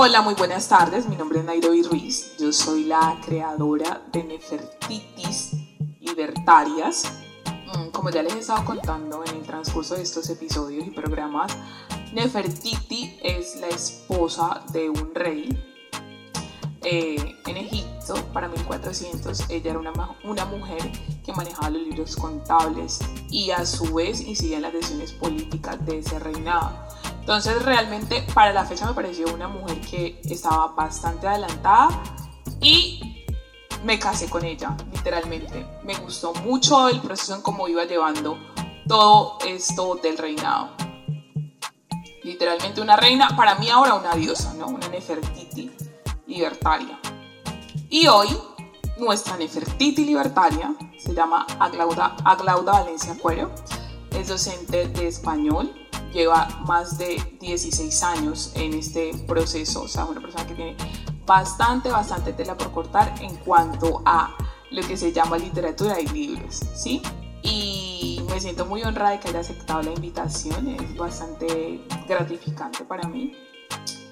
[0.00, 1.08] Hola, muy buenas tardes.
[1.08, 2.36] Mi nombre es Nairobi Ruiz.
[2.38, 5.54] Yo soy la creadora de Nefertitis
[5.98, 7.02] Libertarias.
[7.74, 11.50] Mm, como ya les he estado contando en el transcurso de estos episodios y programas,
[12.12, 15.48] Nefertiti es la esposa de un rey
[16.84, 19.50] eh, en Egipto para 1400.
[19.50, 20.92] Ella era una, una mujer
[21.24, 25.98] que manejaba los libros contables y a su vez incidía en las decisiones políticas de
[25.98, 26.87] ese reinado.
[27.28, 31.90] Entonces realmente para la fecha me pareció una mujer que estaba bastante adelantada
[32.58, 33.26] y
[33.84, 35.66] me casé con ella, literalmente.
[35.84, 38.38] Me gustó mucho el proceso en cómo iba llevando
[38.86, 40.70] todo esto del reinado.
[42.22, 44.68] Literalmente una reina, para mí ahora una diosa, ¿no?
[44.68, 45.70] Una Nefertiti
[46.26, 46.98] libertaria.
[47.90, 48.28] Y hoy
[48.96, 53.50] nuestra Nefertiti libertaria se llama Aglauda, Aglauda Valencia Cuero.
[54.12, 60.20] Es docente de español lleva más de 16 años en este proceso, o sea, una
[60.20, 60.76] persona que tiene
[61.26, 64.36] bastante, bastante tela por cortar en cuanto a
[64.70, 67.02] lo que se llama literatura y libros, ¿sí?
[67.42, 73.08] Y me siento muy honrada de que haya aceptado la invitación, es bastante gratificante para
[73.08, 73.32] mí.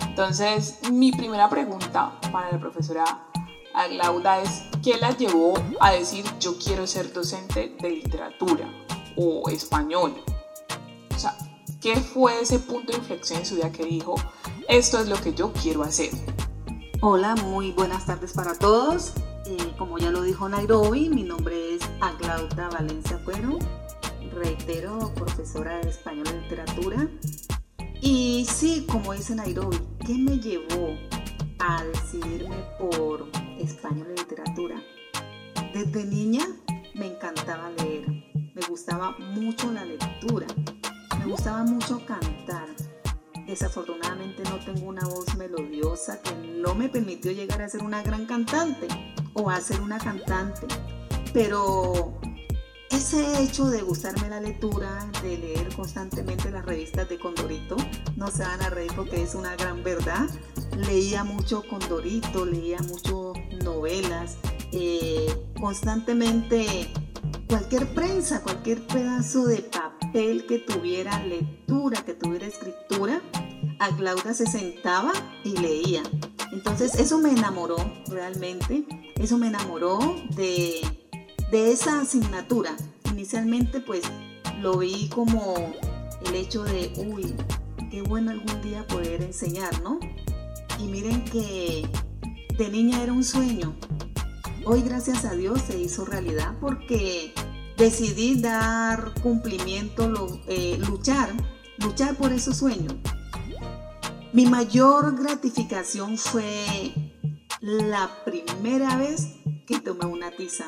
[0.07, 3.05] Entonces, mi primera pregunta para la profesora
[3.75, 8.67] Aglauda es, ¿qué la llevó a decir yo quiero ser docente de literatura
[9.17, 10.15] o español?
[11.81, 14.15] ¿Qué fue ese punto de inflexión en su vida que dijo,
[14.67, 16.11] esto es lo que yo quiero hacer?
[17.03, 19.13] Hola, muy buenas tardes para todos.
[19.45, 23.59] Eh, como ya lo dijo Nairobi, mi nombre es Aglauda Valencia Cuero.
[24.33, 27.09] Reitero, profesora de español y literatura.
[28.01, 30.97] Y sí, como dice Nairobi, ¿qué me llevó
[31.59, 34.83] a decidirme por español y literatura?
[35.75, 36.47] Desde niña
[36.95, 38.09] me encantaba leer,
[38.55, 40.47] me gustaba mucho la lectura
[41.27, 42.69] gustaba mucho cantar.
[43.47, 48.27] Desafortunadamente no tengo una voz melodiosa que no me permitió llegar a ser una gran
[48.27, 48.89] cantante
[49.35, 50.67] o a ser una cantante.
[51.33, 52.19] Pero
[52.91, 57.77] ese hecho de gustarme la lectura, de leer constantemente las revistas de Condorito,
[58.17, 60.29] no se van a reír porque es una gran verdad.
[60.77, 63.33] Leía mucho Condorito, leía mucho
[63.63, 64.39] novelas,
[64.73, 65.27] eh,
[65.61, 66.93] constantemente
[67.49, 69.86] cualquier prensa, cualquier pedazo de papel
[70.17, 73.21] que tuviera lectura, que tuviera escritura,
[73.79, 75.13] a Claudia se sentaba
[75.45, 76.03] y leía.
[76.53, 77.77] Entonces eso me enamoró
[78.09, 79.99] realmente, eso me enamoró
[80.35, 80.81] de,
[81.51, 82.75] de esa asignatura.
[83.11, 84.05] Inicialmente pues
[84.63, 85.55] lo vi como
[86.27, 87.35] el hecho de, uy,
[87.91, 90.01] qué bueno algún día poder enseñar, ¿no?
[90.81, 91.87] Y miren que
[92.57, 93.77] de niña era un sueño.
[94.65, 97.35] Hoy gracias a Dios se hizo realidad porque
[97.77, 101.31] decidí dar cumplimiento, eh, luchar,
[101.79, 102.95] luchar por esos sueños.
[104.33, 106.93] Mi mayor gratificación fue
[107.61, 109.29] la primera vez
[109.67, 110.67] que tomé una tiza.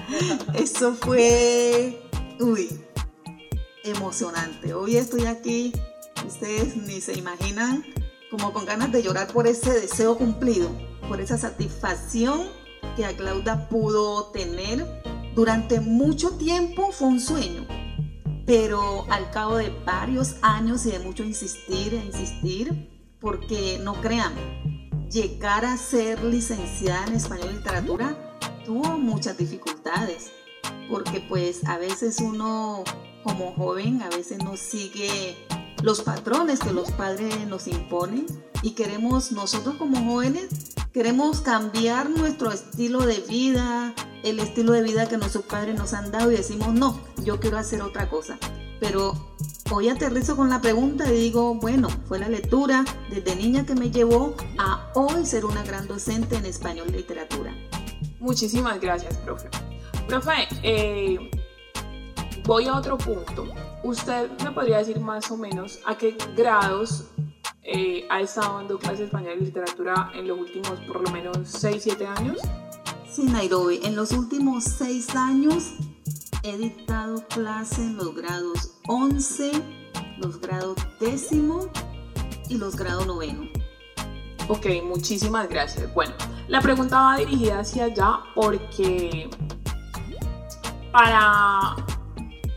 [0.54, 2.00] Eso fue,
[2.40, 2.68] uy,
[3.84, 4.74] emocionante.
[4.74, 5.72] Hoy estoy aquí,
[6.26, 7.84] ustedes ni se imaginan,
[8.30, 10.70] como con ganas de llorar por ese deseo cumplido,
[11.08, 12.48] por esa satisfacción
[12.96, 15.05] que a Claudia pudo tener
[15.36, 17.66] durante mucho tiempo fue un sueño,
[18.46, 22.88] pero al cabo de varios años y de mucho insistir e insistir,
[23.20, 24.32] porque no crean,
[25.10, 30.32] llegar a ser licenciada en español y literatura tuvo muchas dificultades,
[30.90, 32.82] porque pues a veces uno
[33.22, 35.36] como joven a veces no sigue
[35.82, 38.26] los patrones que los padres nos imponen
[38.62, 43.92] y queremos nosotros como jóvenes queremos cambiar nuestro estilo de vida,
[44.24, 47.58] el estilo de vida que nuestros padres nos han dado y decimos, no, yo quiero
[47.58, 48.38] hacer otra cosa.
[48.80, 49.12] Pero
[49.70, 53.90] hoy aterrizo con la pregunta y digo, bueno, fue la lectura desde niña que me
[53.90, 57.54] llevó a hoy ser una gran docente en español literatura.
[58.18, 59.50] Muchísimas gracias, profe.
[60.08, 61.30] Profe, eh,
[62.46, 63.48] voy a otro punto.
[63.82, 67.04] ¿Usted me podría decir más o menos a qué grados
[67.62, 71.36] eh, ha estado dando clases de español y literatura en los últimos por lo menos
[71.38, 72.38] 6-7 años?
[73.10, 73.80] Sí, Nairobi.
[73.82, 75.72] En los últimos seis años
[76.42, 79.50] he dictado clases en los grados 11,
[80.18, 81.68] los grados décimo
[82.48, 83.48] y los grados noveno.
[84.48, 85.92] Ok, muchísimas gracias.
[85.94, 86.14] Bueno,
[86.46, 89.28] la pregunta va dirigida hacia allá porque
[90.92, 91.74] para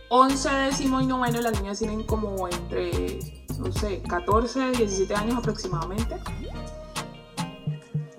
[0.09, 3.19] 11, décimo y noveno las niñas tienen como entre,
[3.59, 6.17] no sé, 14, 17 años aproximadamente.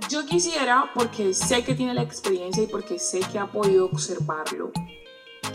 [0.08, 4.70] Yo quisiera, porque sé que tiene la experiencia y porque sé que ha podido observarlo,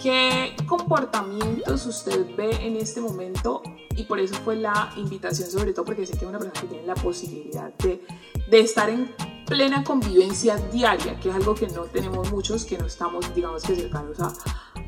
[0.02, 3.62] ¿qué comportamientos usted ve en este momento
[3.96, 6.68] y por eso fue la invitación, sobre todo porque sé que es una persona que
[6.68, 8.06] tiene la posibilidad de,
[8.50, 9.14] de estar en
[9.46, 13.76] plena convivencia diaria, que es algo que no tenemos muchos, que no estamos, digamos que
[13.76, 14.34] cercanos a,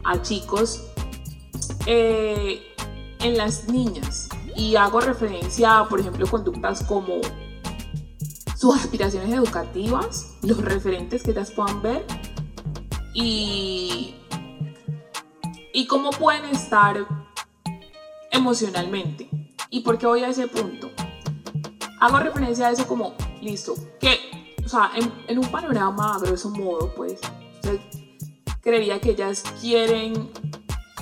[0.03, 0.87] a chicos,
[1.87, 2.61] eh,
[3.19, 4.29] en las niñas.
[4.55, 7.21] Y hago referencia a, por ejemplo, conductas como
[8.55, 12.05] sus aspiraciones educativas, los referentes que ellas puedan ver
[13.13, 14.15] y,
[15.73, 17.07] y cómo pueden estar
[18.31, 19.29] emocionalmente.
[19.69, 20.89] ¿Y por qué voy a ese punto?
[21.99, 24.91] Hago referencia a eso como, listo, que, o sea,
[25.27, 27.19] en, un panorama a grosso modo, pues,
[28.61, 30.29] creería que ellas quieren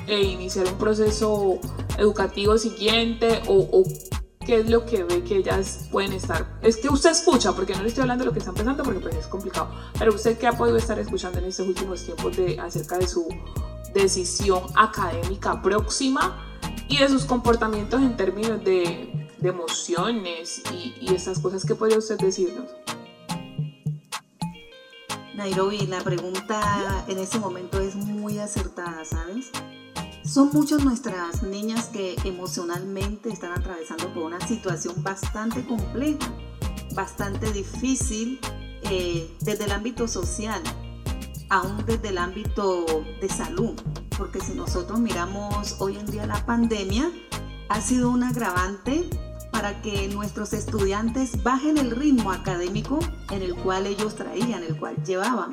[0.08, 1.60] eh, iniciar un proceso
[1.98, 3.84] educativo siguiente o,
[4.46, 6.60] qué es lo que ve que ellas pueden estar.
[6.62, 9.00] Es que usted escucha, porque no le estoy hablando de lo que están pensando, porque
[9.00, 12.60] pues es complicado, pero usted qué ha podido estar escuchando en estos últimos tiempos de,
[12.60, 13.28] acerca de su
[13.94, 16.46] decisión académica próxima
[16.88, 19.12] y de sus comportamientos en términos de,
[19.42, 21.08] emociones y, y
[21.40, 22.66] cosas, ¿qué podría usted decirnos?
[25.36, 29.52] Nairobi, la pregunta en este momento es muy acertada, ¿sabes?
[30.26, 36.34] Son muchas nuestras niñas que emocionalmente están atravesando por una situación bastante compleja,
[36.96, 38.40] bastante difícil
[38.82, 40.64] eh, desde el ámbito social,
[41.50, 43.76] aún desde el ámbito de salud.
[44.18, 47.12] Porque si nosotros miramos hoy en día la pandemia,
[47.70, 49.08] ha sido un agravante
[49.52, 52.98] para que nuestros estudiantes bajen el ritmo académico
[53.30, 55.52] en el cual ellos traían, el cual llevaban.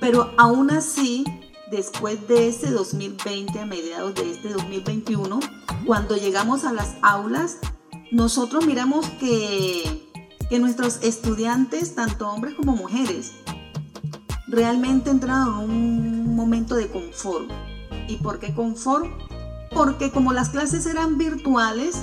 [0.00, 1.24] Pero aún así,
[1.70, 5.40] después de ese 2020, a mediados de este 2021,
[5.84, 7.58] cuando llegamos a las aulas,
[8.10, 10.08] nosotros miramos que,
[10.48, 13.32] que nuestros estudiantes, tanto hombres como mujeres,
[14.46, 17.50] realmente entraron en un momento de confort.
[18.08, 19.06] ¿Y por qué confort?
[19.74, 21.96] Porque como las clases eran virtuales,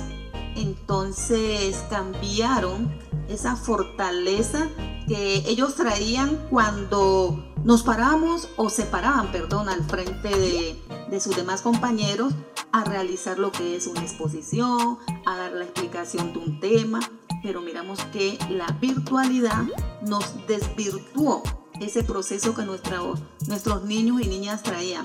[0.54, 2.92] entonces cambiaron
[3.28, 4.68] esa fortaleza
[5.08, 11.34] que ellos traían cuando nos paramos o se paraban, perdón, al frente de, de sus
[11.34, 12.34] demás compañeros
[12.72, 17.00] a realizar lo que es una exposición, a dar la explicación de un tema,
[17.42, 19.64] pero miramos que la virtualidad
[20.02, 21.42] nos desvirtuó
[21.80, 25.04] ese proceso que nuestros niños y niñas traían.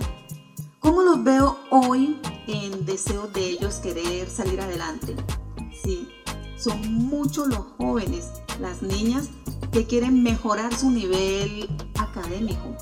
[0.79, 5.15] ¿Cómo los veo hoy en deseo de ellos querer salir adelante?
[5.83, 6.09] Sí,
[6.57, 8.29] son muchos los jóvenes,
[8.59, 9.29] las niñas
[9.71, 11.69] que quieren mejorar su nivel
[11.99, 12.75] académico,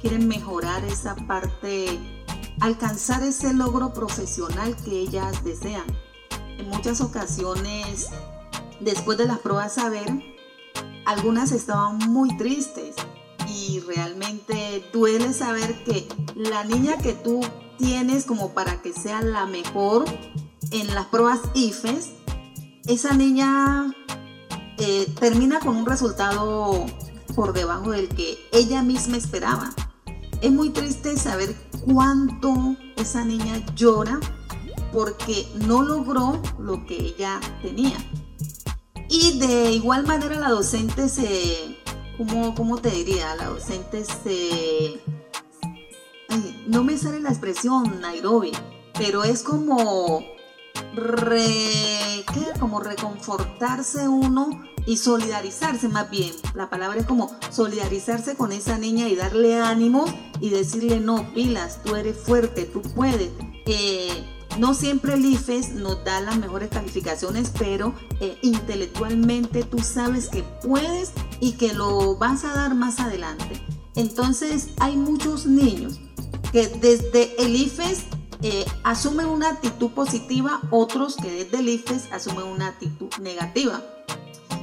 [0.00, 1.98] quieren mejorar esa parte,
[2.60, 5.84] alcanzar ese logro profesional que ellas desean.
[6.58, 8.08] En muchas ocasiones,
[8.80, 10.08] después de las pruebas saber,
[11.04, 12.94] algunas estaban muy tristes
[13.48, 17.40] y realmente duele saber que la niña que tú
[17.78, 20.04] tienes como para que sea la mejor
[20.70, 22.10] en las pruebas IFES,
[22.86, 23.94] esa niña
[24.80, 26.86] eh, termina con un resultado
[27.34, 29.70] por debajo del que ella misma esperaba.
[30.40, 31.54] Es muy triste saber
[31.84, 34.18] cuánto esa niña llora
[34.90, 37.98] porque no logró lo que ella tenía.
[39.10, 41.76] Y de igual manera la docente se,
[42.16, 43.34] ¿cómo, cómo te diría?
[43.36, 44.98] La docente se...
[46.68, 48.52] no me sale la expresión Nairobi,
[48.94, 50.24] pero es como
[50.94, 52.24] re,
[52.58, 56.32] como reconfortarse uno y solidarizarse más bien.
[56.54, 60.04] La palabra es como solidarizarse con esa niña y darle ánimo
[60.40, 63.30] y decirle, no, pilas, tú eres fuerte, tú puedes.
[63.66, 64.24] Eh,
[64.58, 70.42] no siempre el IFES nos da las mejores calificaciones, pero eh, intelectualmente tú sabes que
[70.62, 73.64] puedes y que lo vas a dar más adelante.
[73.94, 76.00] Entonces hay muchos niños
[76.52, 78.04] que desde el IFES
[78.42, 83.82] eh, asumen una actitud positiva, otros que desde el IFES asumen una actitud negativa.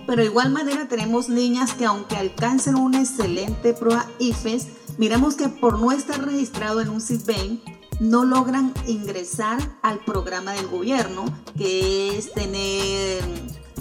[0.08, 5.50] Pero de igual manera tenemos niñas que aunque alcancen una excelente prueba IFES, miramos que
[5.50, 7.62] por no estar registrado en un CISBEN,
[8.00, 11.26] no logran ingresar al programa del gobierno,
[11.58, 13.22] que es tener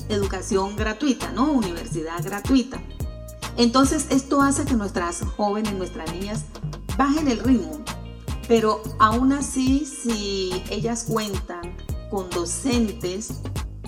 [0.09, 1.52] educación gratuita, ¿no?
[1.52, 2.83] Universidad gratuita.
[3.56, 6.45] Entonces esto hace que nuestras jóvenes, nuestras niñas
[6.97, 7.85] bajen el ritmo,
[8.49, 11.76] pero aún así, si ellas cuentan
[12.11, 13.40] con docentes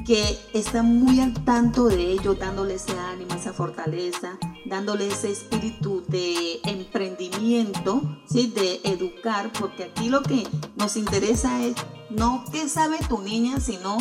[0.08, 6.02] que están muy al tanto de ello, dándole ese ánimo, esa fortaleza, dándole ese espíritu
[6.08, 8.46] de emprendimiento, ¿sí?
[8.46, 10.46] de educar, porque aquí lo que
[10.76, 11.74] nos interesa es
[12.08, 13.98] no qué sabe tu niña, sino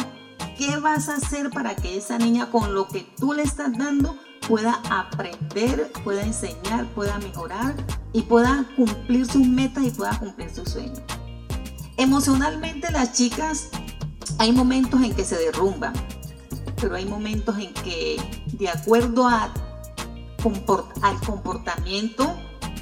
[0.57, 4.17] qué vas a hacer para que esa niña con lo que tú le estás dando
[4.47, 7.75] pueda aprender, pueda enseñar, pueda mejorar
[8.13, 11.01] y pueda cumplir sus metas y pueda cumplir sus sueños.
[11.97, 13.71] Emocionalmente las chicas
[14.37, 15.93] hay momentos en que se derrumban,
[16.79, 18.17] pero hay momentos en que
[18.53, 19.53] de acuerdo a,
[21.01, 22.35] al comportamiento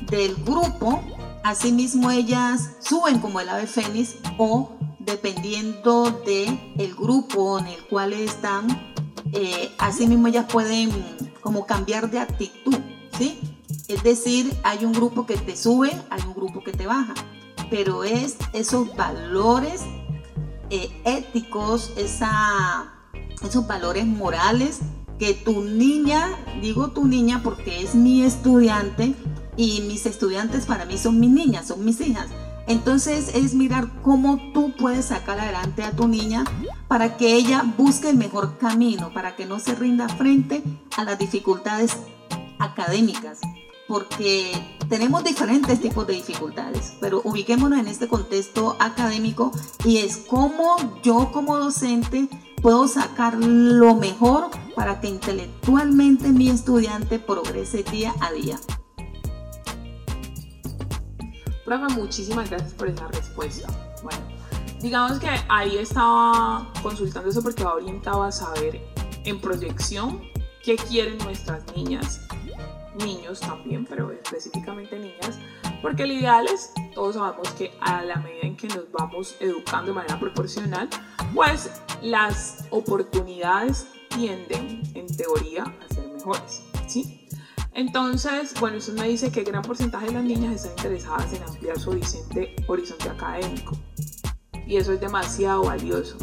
[0.09, 1.01] del grupo,
[1.43, 8.13] asimismo ellas suben como el ave fénix o dependiendo del el grupo en el cual
[8.13, 8.67] están,
[9.33, 10.91] eh, asimismo ellas pueden
[11.41, 12.75] como cambiar de actitud,
[13.17, 13.39] ¿sí?
[13.87, 17.13] Es decir, hay un grupo que te sube, hay un grupo que te baja,
[17.69, 19.81] pero es esos valores
[20.75, 24.79] eh, éticos, esos valores morales
[25.19, 26.27] que tu niña,
[26.61, 29.15] digo tu niña porque es mi estudiante
[29.55, 32.27] y mis estudiantes para mí son mis niñas, son mis hijas.
[32.67, 36.43] Entonces es mirar cómo tú puedes sacar adelante a tu niña
[36.87, 40.63] para que ella busque el mejor camino, para que no se rinda frente
[40.97, 41.95] a las dificultades
[42.59, 43.39] académicas,
[43.87, 44.51] porque
[44.89, 49.51] tenemos diferentes tipos de dificultades, pero ubiquémonos en este contexto académico
[49.83, 52.27] y es cómo yo como docente
[52.61, 58.59] puedo sacar lo mejor para que intelectualmente mi estudiante progrese día a día.
[61.63, 63.67] Profe, muchísimas gracias por esa respuesta.
[64.03, 64.19] Bueno,
[64.81, 68.81] digamos que ahí estaba consultando eso porque va orientado a saber
[69.23, 70.21] en proyección
[70.63, 72.21] qué quieren nuestras niñas,
[72.95, 75.39] niños también, pero específicamente niñas,
[75.81, 79.87] porque el ideal es, todos sabemos que a la medida en que nos vamos educando
[79.87, 80.89] de manera proporcional,
[81.33, 81.71] pues
[82.01, 87.27] las oportunidades tienden, en teoría, a ser mejores, ¿sí?
[87.73, 91.77] Entonces, bueno, eso me dice que gran porcentaje de las niñas están interesadas en ampliar
[91.77, 93.77] su horizonte, horizonte académico.
[94.65, 96.17] Y eso es demasiado valioso.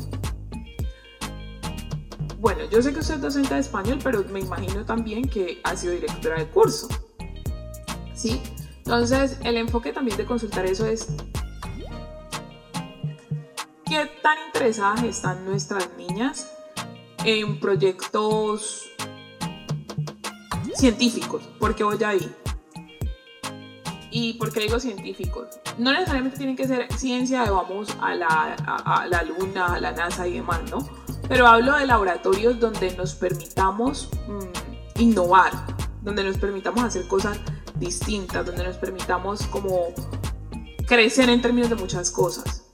[2.43, 5.77] Bueno, yo sé que usted es docente de español, pero me imagino también que ha
[5.77, 6.89] sido directora de curso.
[8.17, 8.43] ¿Sí?
[8.79, 11.07] Entonces, el enfoque también de consultar eso es
[13.87, 16.53] qué tan interesadas están nuestras niñas
[17.25, 18.91] en proyectos
[20.75, 22.35] científicos, porque voy ahí.
[24.11, 25.61] ¿Y por qué digo científicos?
[25.79, 29.93] No necesariamente tienen que ser ciencia de vamos a la, a, la luna, a la
[29.93, 31.02] NASA y demás, ¿no?
[31.33, 35.51] Pero hablo de laboratorios donde nos permitamos mm, innovar,
[36.03, 37.39] donde nos permitamos hacer cosas
[37.77, 39.95] distintas, donde nos permitamos como
[40.87, 42.65] crecer en términos de muchas cosas.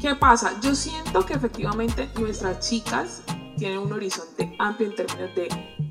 [0.00, 0.60] ¿Qué pasa?
[0.60, 3.22] Yo siento que efectivamente nuestras chicas
[3.58, 5.48] tienen un horizonte amplio en términos de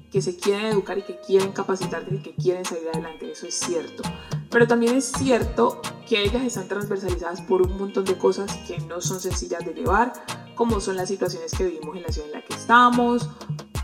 [0.10, 3.56] que se quieren educar y que quieren capacitarse y que quieren salir adelante, eso es
[3.56, 4.04] cierto.
[4.50, 9.00] Pero también es cierto que ellas están transversalizadas por un montón de cosas que no
[9.00, 10.14] son sencillas de llevar,
[10.56, 13.30] como son las situaciones que vivimos en la ciudad en la que estamos,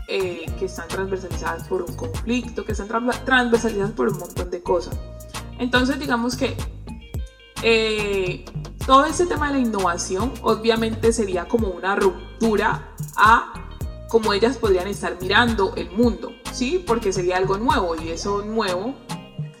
[0.08, 2.88] eh, que están transversalizadas por un conflicto, que están
[3.24, 4.98] transversalizadas por un montón de cosas.
[5.58, 6.56] Entonces digamos que
[7.62, 8.44] eh,
[8.86, 13.52] todo ese tema de la innovación obviamente sería como una ruptura a
[14.08, 16.82] como ellas podrían estar mirando el mundo, ¿sí?
[16.86, 18.94] Porque sería algo nuevo y eso nuevo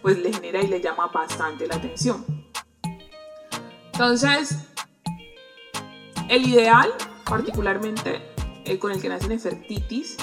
[0.06, 2.24] pues le genera y le llama bastante la atención.
[3.92, 4.56] Entonces,
[6.28, 6.92] el ideal,
[7.24, 8.22] particularmente
[8.64, 10.16] eh, con el que nacen Nefertitis,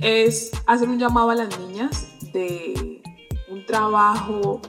[0.00, 3.02] es hacer un llamado a las niñas de
[3.48, 4.60] un trabajo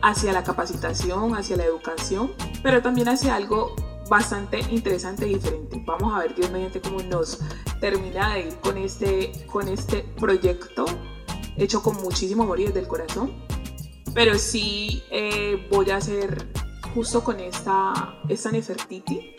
[0.00, 3.76] hacia la capacitación, hacia la educación, pero también hacia algo
[4.08, 5.82] bastante interesante y diferente.
[5.84, 7.40] Vamos a ver Dios mediante cómo nos
[7.78, 10.86] termina de ir con este, con este proyecto
[11.56, 13.32] hecho con muchísimo amor y desde el corazón.
[14.14, 16.46] Pero sí eh, voy a hacer
[16.94, 19.36] justo con esta, esta Nefertiti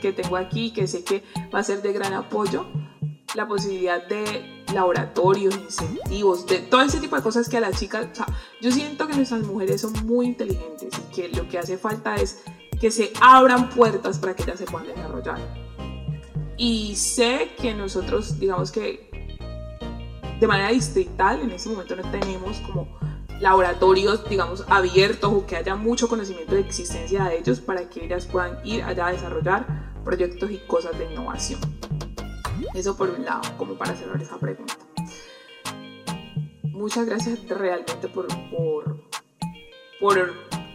[0.00, 2.66] que tengo aquí, que sé que va a ser de gran apoyo,
[3.34, 8.08] la posibilidad de laboratorios, incentivos, de todo ese tipo de cosas que a las chicas,
[8.12, 8.26] o sea,
[8.60, 12.42] yo siento que nuestras mujeres son muy inteligentes y que lo que hace falta es
[12.80, 15.38] que se abran puertas para que ellas se puedan desarrollar.
[16.56, 19.10] Y sé que nosotros, digamos que
[20.42, 22.88] de manera distrital, en ese momento no tenemos como
[23.38, 28.26] laboratorios, digamos, abiertos o que haya mucho conocimiento de existencia de ellos para que ellas
[28.26, 29.64] puedan ir allá a desarrollar
[30.04, 31.60] proyectos y cosas de innovación.
[32.74, 34.74] Eso por un lado, como para cerrar esa pregunta.
[36.64, 39.00] Muchas gracias realmente por, por,
[40.00, 40.32] por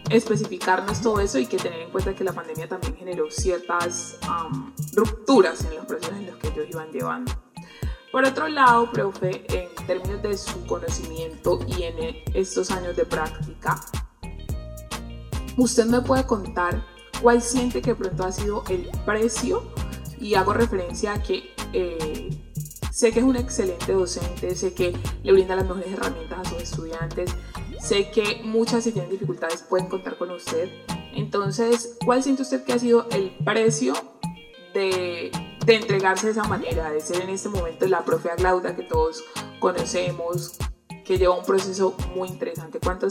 [0.08, 4.18] especificarnos todo eso y que tener en cuenta que la pandemia también generó ciertas
[4.94, 7.47] rupturas en los procesos en los que ellos iban llevando.
[8.12, 13.80] Por otro lado, profe, en términos de su conocimiento y en estos años de práctica,
[15.56, 16.84] ¿usted me puede contar
[17.20, 19.62] cuál siente que pronto ha sido el precio?
[20.20, 22.30] Y hago referencia a que eh,
[22.90, 26.62] sé que es un excelente docente, sé que le brinda las mejores herramientas a sus
[26.62, 27.30] estudiantes,
[27.80, 30.68] Sé que muchas si tienen dificultades pueden contar con usted
[31.14, 33.94] Entonces, ¿cuál siente usted que ha sido el precio
[34.74, 35.30] de,
[35.72, 39.22] de entregarse de esa manera, de ser en este momento la profe Glauda que todos
[39.60, 40.56] conocemos,
[41.04, 42.80] que lleva un proceso muy interesante?
[42.80, 43.08] ¿Cuánto,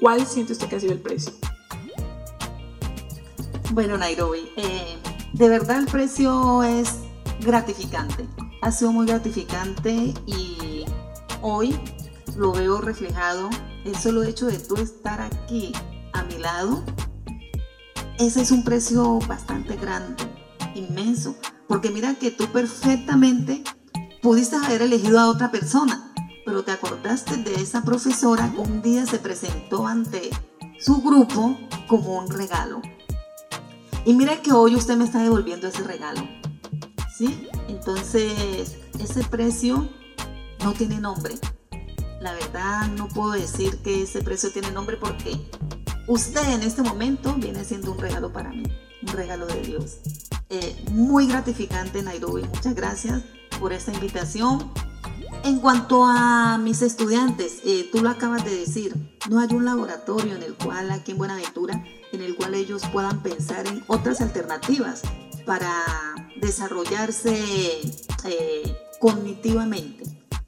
[0.00, 1.32] ¿Cuál siente usted que ha sido el precio?
[3.72, 4.96] Bueno, Nairobi, eh,
[5.32, 7.00] de verdad el precio es
[7.40, 8.28] gratificante.
[8.62, 10.84] Ha sido muy gratificante y
[11.42, 11.76] hoy
[12.36, 13.50] lo veo reflejado.
[13.84, 15.72] El solo hecho de tú estar aquí
[16.12, 16.84] a mi lado
[18.18, 20.24] ese es un precio bastante grande,
[20.76, 21.36] inmenso,
[21.68, 23.62] porque mira que tú perfectamente
[24.22, 26.12] pudiste haber elegido a otra persona,
[26.44, 30.30] pero te acordaste de esa profesora que un día se presentó ante
[30.78, 32.80] su grupo como un regalo.
[34.04, 36.28] Y mira que hoy usted me está devolviendo ese regalo.
[37.16, 37.48] ¿Sí?
[37.68, 39.88] Entonces, ese precio
[40.62, 41.34] no tiene nombre.
[42.20, 45.36] La verdad no puedo decir que ese precio tiene nombre porque
[46.06, 48.64] usted en este momento viene siendo un regalo para mí,
[49.02, 49.98] un regalo de Dios.
[50.48, 53.22] Eh, muy gratificante Nairobi, muchas gracias
[53.58, 54.70] por esta invitación.
[55.42, 58.94] En cuanto a mis estudiantes, eh, tú lo acabas de decir,
[59.28, 63.22] no hay un laboratorio en el cual aquí en Buenaventura, en el cual ellos puedan
[63.22, 65.02] pensar en otras alternativas
[65.44, 65.84] para
[66.40, 67.36] desarrollarse
[68.24, 70.04] eh, cognitivamente,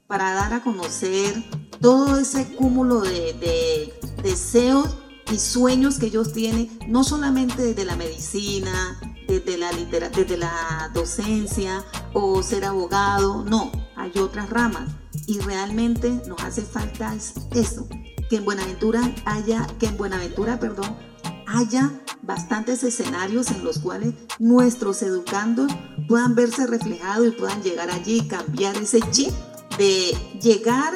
[0.07, 1.43] para dar a conocer
[1.81, 4.95] todo ese cúmulo de, de deseos
[5.29, 11.83] y sueños que ellos tienen, no solamente desde la medicina, desde la, desde la docencia
[12.13, 14.89] o ser abogado, no, hay otras ramas.
[15.27, 17.87] Y realmente nos hace falta eso,
[18.29, 20.97] que en Buenaventura haya, que en Buenaventura, perdón,
[21.45, 21.91] haya
[22.23, 25.71] bastantes escenarios en los cuales nuestros educandos
[26.07, 29.31] puedan verse reflejados y puedan llegar allí y cambiar ese chip
[29.77, 30.93] de llegar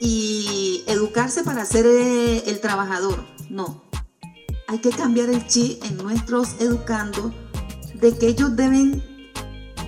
[0.00, 3.84] y educarse para ser eh, el trabajador, no.
[4.66, 7.32] Hay que cambiar el chip en nuestros educandos
[8.02, 9.02] de que ellos deben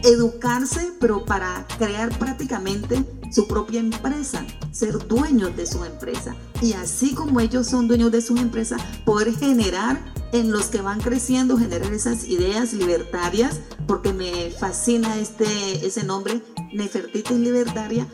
[0.04, 6.37] educarse, pero para crear prácticamente su propia empresa, ser dueños de su empresa.
[6.62, 10.00] Y así como ellos son dueños de su empresa, poder generar
[10.32, 16.41] en los que van creciendo, generar esas ideas libertarias, porque me fascina este, ese nombre,
[16.73, 18.06] Nefertiti Libertaria,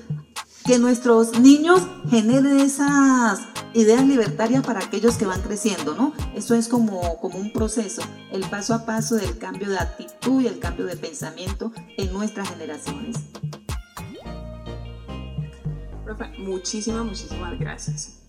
[0.71, 1.81] que nuestros niños
[2.11, 3.41] generen esas
[3.75, 6.13] ideas libertarias para aquellos que van creciendo, ¿no?
[6.33, 10.47] Eso es como, como un proceso, el paso a paso del cambio de actitud y
[10.47, 13.17] el cambio de pensamiento en nuestras generaciones.
[16.05, 18.21] Profe, muchísimas, muchísimas gracias.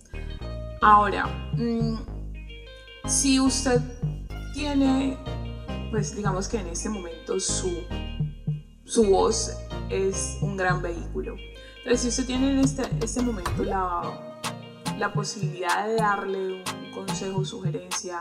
[0.81, 1.97] Ahora, mm,
[3.05, 3.79] si usted
[4.55, 5.15] tiene,
[5.91, 7.83] pues digamos que en este momento su,
[8.83, 9.51] su voz
[9.91, 11.35] es un gran vehículo.
[11.83, 14.31] Entonces, si usted tiene en este, este momento la
[15.01, 18.19] la posibilidad de darle un consejo, sugerencia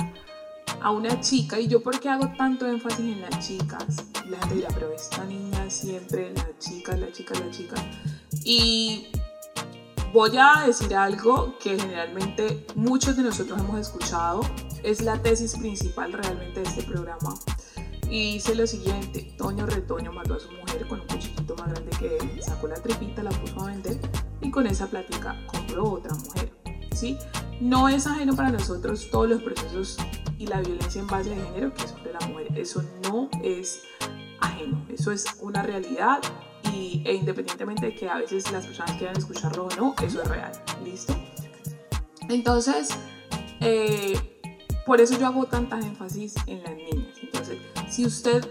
[0.81, 3.85] a una chica, y yo porque hago tanto énfasis en las chicas,
[4.31, 7.81] la gente dirá, pero esta niña siempre, las chicas, las chicas, las chicas,
[8.45, 9.09] y
[10.15, 14.41] voy a decir algo que generalmente muchos de nosotros hemos escuchado,
[14.83, 17.35] es la tesis principal realmente de este programa,
[18.11, 21.91] y dice lo siguiente, Toño Retoño mató a su mujer con un cuchillito más grande
[21.99, 23.99] que él, sacó la tripita, la puso a vender,
[24.41, 26.61] y con esa plática compró otra mujer.
[27.61, 29.97] No es ajeno para nosotros todos los procesos
[30.39, 32.49] y la violencia en base de género que sufre la mujer.
[32.57, 33.83] Eso no es
[34.41, 36.21] ajeno, eso es una realidad
[36.75, 40.29] y, e independientemente de que a veces las personas quieran escucharlo o no, eso es
[40.29, 40.53] real.
[40.85, 41.15] ¿Listo?
[42.29, 42.91] Entonces,
[43.61, 44.19] eh,
[44.85, 47.00] por eso yo hago tanta énfasis en las niñas.
[47.91, 48.49] Si usted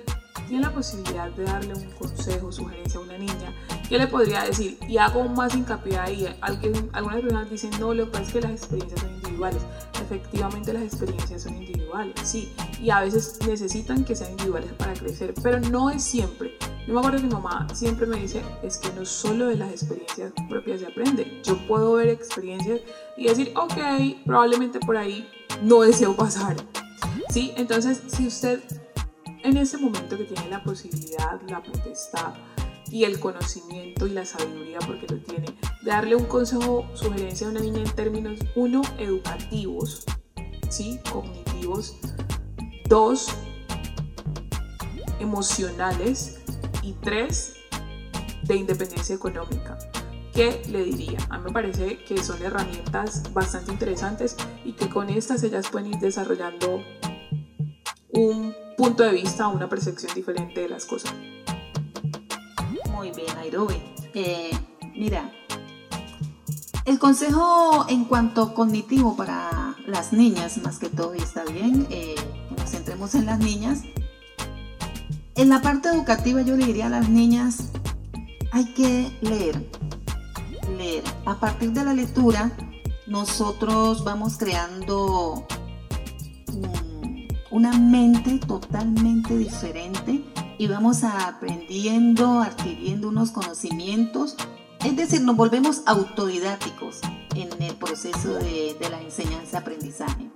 [0.48, 3.56] tiene la posibilidad de darle un consejo, sugerencia a una niña,
[3.88, 4.78] ¿qué le podría decir?
[4.88, 6.38] Y hago más hincapié ahí.
[6.42, 9.62] Algunas personas dicen, no, lo que pasa es que las experiencias son individuales.
[10.02, 12.54] Efectivamente, las experiencias son individuales, sí.
[12.82, 16.58] Y a veces necesitan que sean individuales para crecer, pero no es siempre.
[16.86, 19.72] Yo me acuerdo que mi mamá siempre me dice, es que no solo de las
[19.72, 21.42] experiencias propias se aprende.
[21.44, 22.82] Yo puedo ver experiencias
[23.16, 25.30] y decir, ok, probablemente por ahí
[25.64, 26.58] no deseo pasar.
[27.30, 27.54] ¿Sí?
[27.58, 28.60] Entonces, si usted
[29.44, 32.34] en ese momento que tiene la posibilidad, la potestad
[32.92, 35.48] y el conocimiento y la sabiduría, porque lo tiene,
[35.84, 40.06] darle un consejo, sugerencia a una niña en términos, uno, educativos,
[40.70, 41.00] ¿sí?
[41.12, 41.98] Cognitivos,
[42.88, 43.28] dos,
[45.20, 46.40] emocionales
[46.82, 47.56] y tres,
[48.44, 49.78] de independencia económica.
[50.34, 51.20] ¿Qué le diría?
[51.30, 55.94] A mí me parece que son herramientas bastante interesantes y que con estas ellas pueden
[55.94, 56.82] ir desarrollando
[58.12, 61.14] un punto de vista, una percepción diferente de las cosas.
[62.94, 63.76] Muy bien, Nairobi.
[64.14, 64.52] Eh,
[64.96, 65.30] mira,
[66.86, 71.88] el consejo en cuanto cognitivo para las niñas, más que todo, está bien.
[71.90, 72.16] Eh,
[72.66, 73.82] centremos en las niñas.
[75.36, 77.72] En la parte educativa yo le diría a las niñas,
[78.54, 79.70] hay que leer,
[80.78, 81.04] leer.
[81.26, 82.54] A partir de la lectura,
[83.08, 85.46] nosotros vamos creando
[87.52, 90.24] una mente totalmente diferente
[90.58, 94.36] y vamos aprendiendo, adquiriendo unos conocimientos.
[94.84, 97.02] Es decir, nos volvemos autodidácticos
[97.36, 100.32] en el proceso de, de la enseñanza-aprendizaje.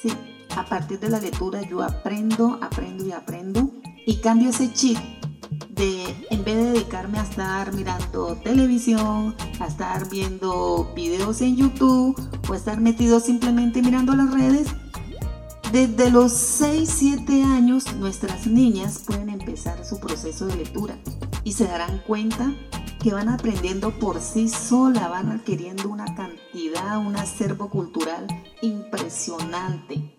[0.00, 0.12] Sí,
[0.56, 3.70] a partir de la lectura yo aprendo, aprendo y aprendo
[4.06, 4.98] y cambio ese chip
[5.70, 12.16] de en vez de dedicarme a estar mirando televisión, a estar viendo videos en YouTube
[12.48, 14.68] o estar metido simplemente mirando las redes,
[15.72, 20.98] desde los 6, 7 años nuestras niñas pueden empezar su proceso de lectura
[21.44, 22.54] y se darán cuenta
[23.02, 28.26] que van aprendiendo por sí sola, van adquiriendo una cantidad, un acervo cultural
[28.60, 30.14] impresionante.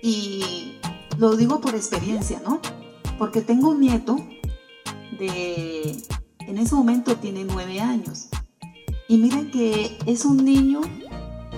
[0.00, 0.78] Y
[1.18, 2.60] lo digo por experiencia, ¿no?
[3.18, 4.16] Porque tengo un nieto
[5.18, 5.96] de,
[6.38, 8.28] en ese momento tiene nueve años.
[9.08, 10.80] Y miren que es un niño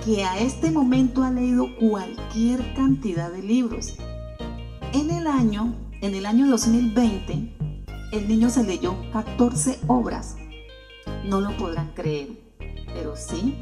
[0.07, 3.97] que a este momento ha leído cualquier cantidad de libros.
[4.93, 7.57] En el año, en el año 2020,
[8.13, 10.37] el niño se leyó 14 obras.
[11.25, 12.29] No lo podrán creer,
[12.93, 13.53] pero sí,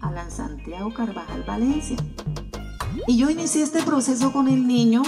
[0.00, 1.98] Alan Santiago Carvajal Valencia.
[3.06, 5.02] Y yo inicié este proceso con el niño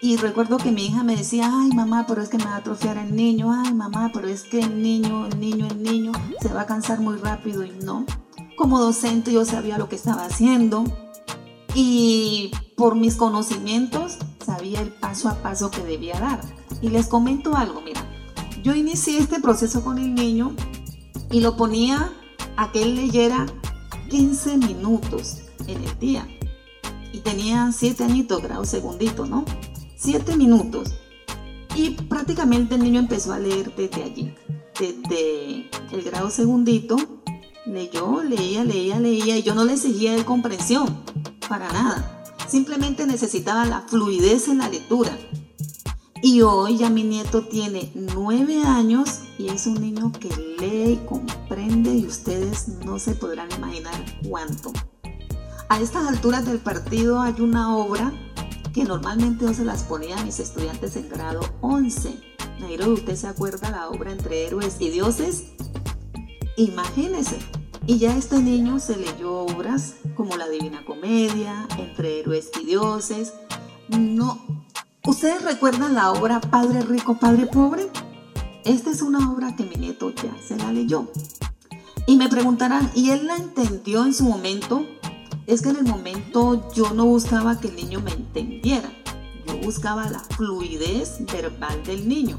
[0.00, 2.60] y recuerdo que mi hija me decía, ay mamá, pero es que me va a
[2.60, 6.48] atrofiar el niño, ay mamá, pero es que el niño, el niño, el niño se
[6.48, 8.06] va a cansar muy rápido y no.
[8.60, 10.84] Como docente yo sabía lo que estaba haciendo
[11.74, 16.42] y por mis conocimientos sabía el paso a paso que debía dar.
[16.82, 18.04] Y les comento algo, mira,
[18.62, 20.54] yo inicié este proceso con el niño
[21.30, 22.12] y lo ponía
[22.58, 23.46] a que él leyera
[24.10, 26.28] 15 minutos en el día.
[27.14, 29.46] Y tenía 7 añitos, grado segundito, ¿no?
[29.96, 30.92] 7 minutos.
[31.74, 34.34] Y prácticamente el niño empezó a leer desde allí,
[34.78, 37.19] desde el grado segundito.
[37.66, 41.04] Leyó, leía, leía, leía y yo no le exigía de comprensión,
[41.48, 42.24] para nada.
[42.48, 45.16] Simplemente necesitaba la fluidez en la lectura.
[46.22, 51.06] Y hoy ya mi nieto tiene 9 años y es un niño que lee y
[51.06, 54.72] comprende y ustedes no se podrán imaginar cuánto.
[55.68, 58.12] A estas alturas del partido hay una obra
[58.72, 62.18] que normalmente yo se las ponía a mis estudiantes en grado 11.
[62.58, 65.44] Nairo, ¿usted se acuerda la obra Entre Héroes y Dioses?
[66.60, 67.38] Imagínese.
[67.86, 73.32] Y ya este niño se leyó obras como La Divina Comedia, Entre Héroes y Dioses.
[73.88, 74.38] No.
[75.06, 77.88] ¿Ustedes recuerdan la obra Padre Rico, Padre Pobre?
[78.66, 81.10] Esta es una obra que mi nieto ya se la leyó.
[82.06, 84.86] Y me preguntarán, ¿y él la entendió en su momento?
[85.46, 88.88] es que en el momento yo no buscaba que el niño me entendiera,
[89.48, 92.38] yo buscaba la fluidez verbal del niño.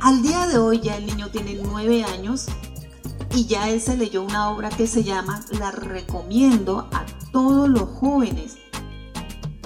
[0.00, 2.46] Al día de hoy ya el niño tiene nueve años
[3.34, 7.88] y ya él se leyó una obra que se llama La recomiendo a todos los
[7.88, 8.56] jóvenes.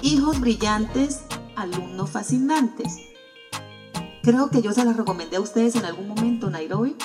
[0.01, 1.21] Hijos brillantes,
[1.55, 2.97] alumnos fascinantes.
[4.23, 6.95] Creo que yo se la recomendé a ustedes en algún momento, Nairobi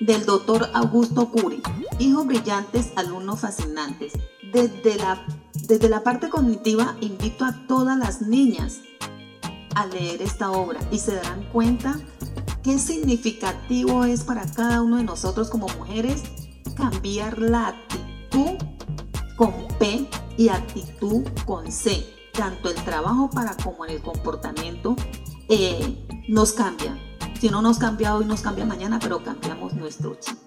[0.00, 1.62] del doctor Augusto Curi.
[1.98, 4.12] Hijos brillantes, alumnos fascinantes.
[4.52, 5.24] Desde la,
[5.66, 8.80] desde la parte cognitiva invito a todas las niñas
[9.74, 11.98] a leer esta obra y se darán cuenta
[12.64, 16.22] qué significativo es para cada uno de nosotros como mujeres
[16.74, 18.56] cambiar la actitud
[19.36, 22.04] con P y actitud con C.
[22.32, 24.96] Tanto el trabajo para como en el comportamiento
[25.48, 26.98] eh, nos cambia.
[27.38, 30.38] Si no nos cambia hoy, nos cambia mañana, pero cambiamos nuestro chip.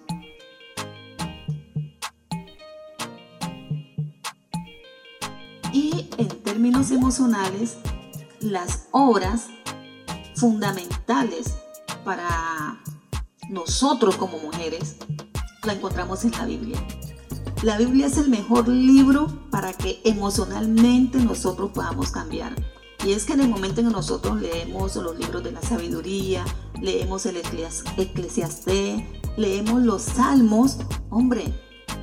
[5.72, 7.76] Y en términos emocionales,
[8.40, 9.46] las obras
[10.34, 11.54] fundamentales
[12.08, 12.82] para
[13.50, 14.96] nosotros como mujeres
[15.62, 16.82] la encontramos en la Biblia.
[17.62, 22.54] La Biblia es el mejor libro para que emocionalmente nosotros podamos cambiar.
[23.04, 26.46] Y es que en el momento en que nosotros leemos los libros de la sabiduría,
[26.80, 29.04] leemos el Eclesiastés,
[29.36, 30.78] leemos los salmos,
[31.10, 31.52] hombre,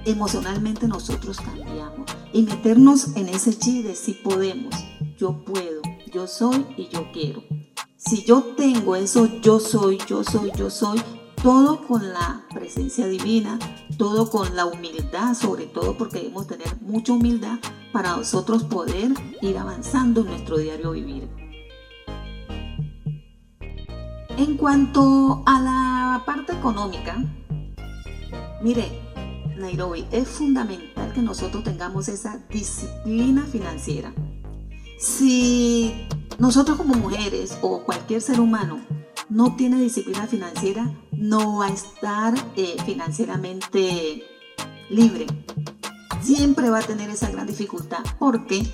[0.06, 2.12] emocionalmente nosotros cambiamos.
[2.32, 4.76] Y meternos en ese chip de si podemos,
[5.18, 5.82] yo puedo,
[6.14, 7.42] yo soy y yo quiero.
[8.08, 11.02] Si yo tengo eso, yo soy, yo soy, yo soy,
[11.42, 13.58] todo con la presencia divina,
[13.98, 17.58] todo con la humildad, sobre todo porque debemos tener mucha humildad
[17.92, 21.28] para nosotros poder ir avanzando en nuestro diario vivir.
[24.38, 27.18] En cuanto a la parte económica,
[28.62, 29.02] mire,
[29.58, 34.14] Nairobi, es fundamental que nosotros tengamos esa disciplina financiera.
[35.00, 38.82] Si nosotros como mujeres o cualquier ser humano
[39.30, 44.24] no tiene disciplina financiera, no va a estar eh, financieramente
[44.90, 45.28] libre.
[46.22, 48.04] Siempre va a tener esa gran dificultad.
[48.20, 48.66] Porque,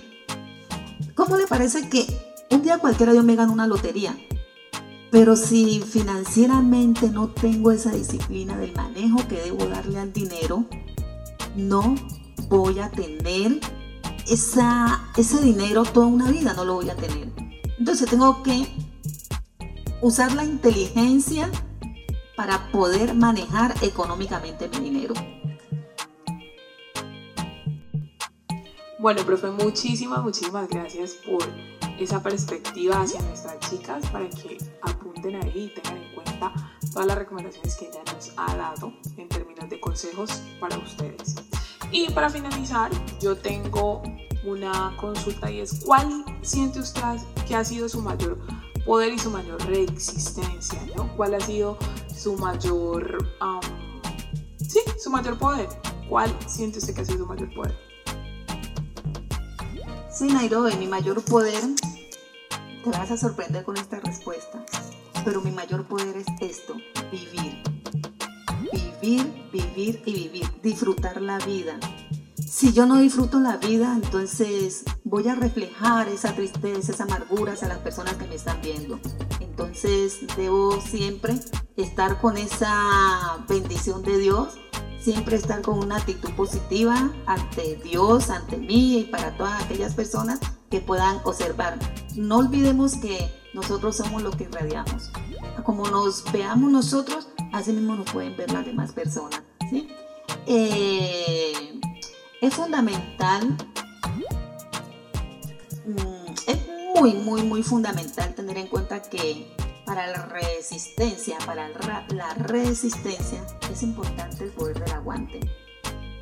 [1.16, 2.06] ¿cómo le parece que
[2.50, 4.18] un día cualquiera yo me gano una lotería?
[5.12, 10.66] Pero si financieramente no tengo esa disciplina del manejo que debo darle al dinero,
[11.56, 11.96] no
[12.48, 13.60] voy a tener
[14.30, 17.51] esa, ese dinero toda una vida, no lo voy a tener.
[17.82, 18.68] Entonces tengo que
[20.02, 21.50] usar la inteligencia
[22.36, 25.16] para poder manejar económicamente mi dinero.
[29.00, 31.42] Bueno, profe, muchísimas, muchísimas gracias por
[31.98, 36.54] esa perspectiva hacia nuestras chicas para que apunten ahí y tengan en cuenta
[36.94, 41.34] todas las recomendaciones que ella nos ha dado en términos de consejos para ustedes.
[41.92, 44.04] Y para finalizar, yo tengo
[44.46, 47.18] una consulta y es ¿cuál siente usted
[47.52, 48.40] que ha sido su mayor
[48.86, 50.82] poder y su mayor reexistencia?
[50.96, 51.14] ¿no?
[51.18, 53.28] ¿Cuál ha sido su mayor,
[54.58, 55.68] sí, su mayor poder?
[56.08, 57.78] ¿Cuál siente usted que ha sido su mayor poder?
[60.10, 61.62] Sí, Nairobi, mi mayor poder,
[62.86, 64.64] te vas a sorprender con esta respuesta,
[65.26, 66.76] pero mi mayor poder es esto,
[67.12, 67.62] vivir
[69.02, 71.78] vivir, vivir y vivir, disfrutar la vida.
[72.36, 77.68] Si yo no disfruto la vida, entonces voy a reflejar esa tristeza, esa amargura a
[77.68, 78.98] las personas que me están viendo.
[79.42, 81.38] Entonces debo siempre
[81.76, 84.54] estar con esa bendición de Dios,
[85.02, 90.40] siempre estar con una actitud positiva ante Dios, ante mí y para todas aquellas personas
[90.70, 91.78] que puedan observar.
[92.16, 95.12] No olvidemos que nosotros somos lo que irradiamos.
[95.66, 99.42] Como nos veamos nosotros, así mismo nos pueden ver las demás personas.
[100.48, 101.82] Eh,
[102.40, 103.58] es fundamental,
[106.96, 113.84] muy, muy, muy fundamental tener en cuenta que para la resistencia, para la resistencia, es
[113.84, 115.40] importante el poder del aguante.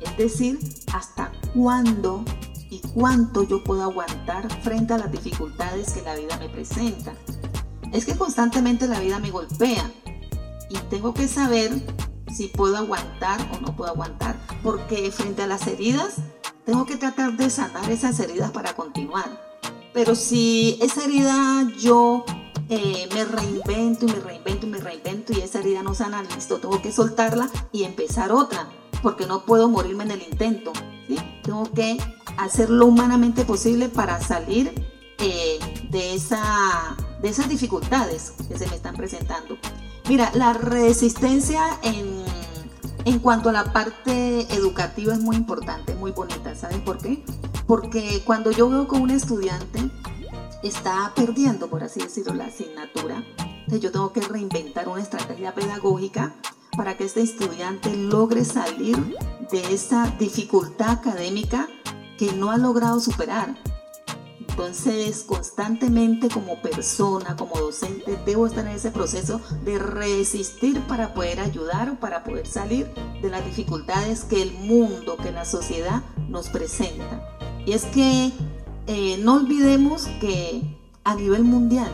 [0.00, 0.58] Es decir,
[0.92, 2.24] hasta cuándo
[2.70, 7.12] y cuánto yo puedo aguantar frente a las dificultades que la vida me presenta.
[7.92, 9.90] Es que constantemente la vida me golpea
[10.68, 11.72] y tengo que saber
[12.32, 16.16] si puedo aguantar o no puedo aguantar, porque frente a las heridas
[16.64, 19.49] tengo que tratar de sanar esas heridas para continuar.
[19.92, 22.24] Pero si esa herida yo
[22.68, 26.58] eh, me reinvento y me reinvento y me reinvento y esa herida no sana, listo,
[26.58, 28.68] tengo que soltarla y empezar otra,
[29.02, 30.72] porque no puedo morirme en el intento.
[31.08, 31.16] ¿sí?
[31.42, 31.98] Tengo que
[32.36, 34.72] hacer lo humanamente posible para salir
[35.18, 35.58] eh,
[35.90, 39.58] de, esa, de esas dificultades que se me están presentando.
[40.08, 42.24] Mira, la resistencia en,
[43.04, 46.54] en cuanto a la parte educativa es muy importante, muy bonita.
[46.54, 47.22] ¿Sabes por qué?
[47.70, 49.78] Porque cuando yo veo que un estudiante
[50.64, 53.24] está perdiendo, por así decirlo, la asignatura,
[53.68, 56.34] yo tengo que reinventar una estrategia pedagógica
[56.76, 59.16] para que este estudiante logre salir
[59.52, 61.68] de esa dificultad académica
[62.18, 63.54] que no ha logrado superar.
[64.40, 71.38] Entonces, constantemente como persona, como docente, debo estar en ese proceso de resistir para poder
[71.38, 77.39] ayudar, para poder salir de las dificultades que el mundo, que la sociedad nos presenta.
[77.66, 78.32] Y es que
[78.86, 80.62] eh, no olvidemos que
[81.04, 81.90] a nivel mundial,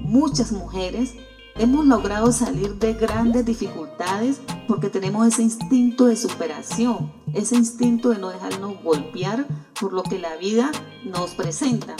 [0.00, 1.14] muchas mujeres
[1.56, 8.18] hemos logrado salir de grandes dificultades porque tenemos ese instinto de superación, ese instinto de
[8.18, 9.46] no dejarnos golpear
[9.80, 10.70] por lo que la vida
[11.04, 11.96] nos presenta.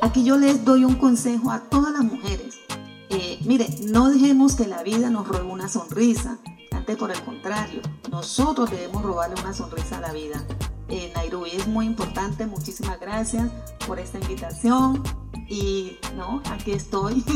[0.00, 2.58] Aquí yo les doy un consejo a todas las mujeres.
[3.10, 6.38] Eh, mire, no dejemos que la vida nos robe una sonrisa.
[6.70, 10.44] Antes por el contrario, nosotros debemos robarle una sonrisa a la vida.
[10.90, 12.46] Eh, Nairobi es muy importante.
[12.46, 13.50] Muchísimas gracias
[13.86, 15.02] por esta invitación.
[15.48, 17.24] Y no, aquí estoy.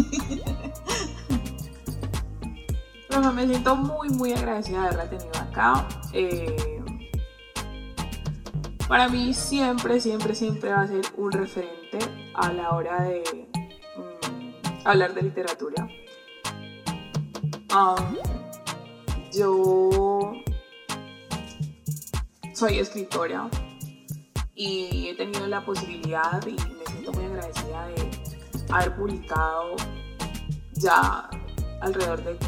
[3.35, 5.89] me siento muy, muy agradecida de haberla tenido acá.
[6.13, 6.83] Eh,
[8.89, 11.99] para mí siempre, siempre, siempre va a ser un referente
[12.35, 13.49] a la hora de
[13.97, 15.89] mm, hablar de literatura.
[19.33, 20.33] yo
[22.55, 23.51] soy escritora
[24.55, 28.11] y he tenido la posibilidad y me siento muy agradecida de
[28.73, 29.75] haber publicado
[30.75, 31.29] ya
[31.81, 32.39] alrededor de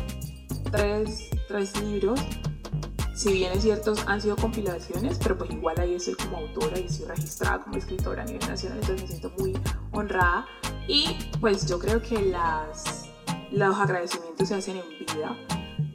[0.71, 2.21] tres, tres libros.
[3.17, 6.85] Si bien es cierto, han sido compilaciones, pero pues igual ahí estoy como autora y
[6.85, 9.59] estoy registrada como escritora a nivel nacional, entonces me siento muy
[9.91, 10.47] honrada.
[10.87, 13.09] Y pues yo creo que las,
[13.51, 15.37] los agradecimientos se hacen en vida.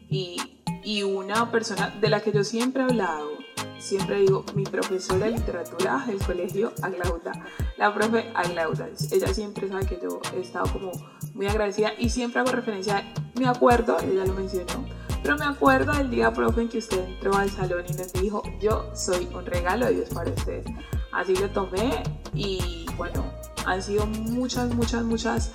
[0.09, 0.37] Y,
[0.83, 3.40] y una persona de la que yo siempre he hablado,
[3.81, 7.31] siempre digo, mi profesora de literatura del colegio, Aglauda,
[7.77, 10.91] la profe Aglauda, ella siempre sabe que yo he estado como
[11.33, 14.85] muy agradecida y siempre hago referencia, me acuerdo, ella lo mencionó,
[15.23, 18.43] pero me acuerdo del día, profe, en que usted entró al salón y nos dijo,
[18.59, 20.65] yo soy un regalo de Dios para ustedes.
[21.11, 23.25] Así lo tomé y bueno,
[23.65, 25.51] han sido muchas, muchas, muchas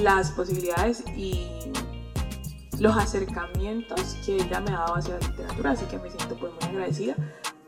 [0.00, 1.46] las posibilidades y
[2.84, 6.52] los acercamientos que ella me ha dado hacia la literatura, así que me siento pues
[6.52, 7.16] muy agradecida.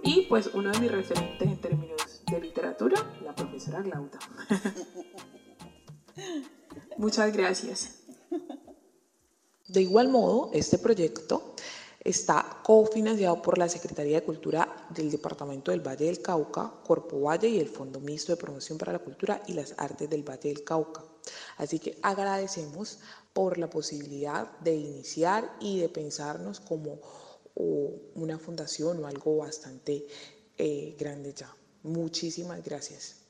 [0.03, 4.19] Y pues uno de mis referentes en términos de literatura, la profesora Glauta.
[6.99, 8.03] Muchas gracias.
[9.67, 11.55] De igual modo, este proyecto
[12.05, 17.49] está cofinanciado por la Secretaría de Cultura del Departamento del Valle del Cauca, Corpo Valle
[17.49, 20.63] y el Fondo Mixto de Promoción para la Cultura y las Artes del Valle del
[20.63, 21.03] Cauca.
[21.57, 22.99] Así que agradecemos
[23.37, 27.01] por la posibilidad de iniciar y de pensarnos como
[28.15, 30.07] una fundación o algo bastante
[30.57, 31.55] eh, grande ya.
[31.83, 33.26] Muchísimas gracias.